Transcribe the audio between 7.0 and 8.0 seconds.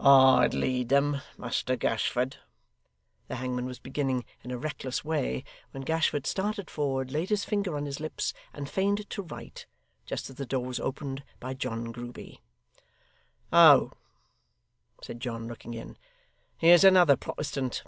laid his finger on his